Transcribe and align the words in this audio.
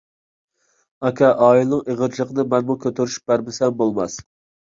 —ئاكا، 1.09 1.27
ئائىلىنىڭ 1.47 1.83
ئېغىرچىلىقىنى 1.91 2.45
مەنمۇ 2.53 2.77
كۆتۈرۈشۈپ 2.87 3.33
بەرمىسەم 3.33 3.79
بولماس. 3.83 4.19